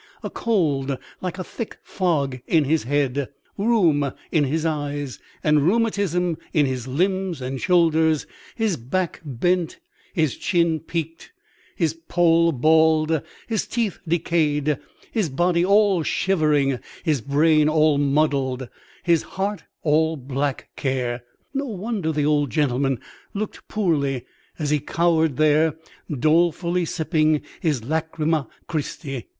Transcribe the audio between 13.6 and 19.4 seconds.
teeth decayed, his body all shivering, his brain all muddle, his